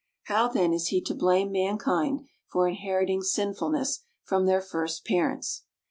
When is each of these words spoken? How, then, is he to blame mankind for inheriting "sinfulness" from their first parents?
How, 0.23 0.47
then, 0.47 0.73
is 0.73 0.87
he 0.87 0.99
to 1.01 1.13
blame 1.13 1.51
mankind 1.51 2.21
for 2.51 2.67
inheriting 2.67 3.21
"sinfulness" 3.21 3.99
from 4.23 4.47
their 4.47 4.59
first 4.59 5.05
parents? 5.05 5.65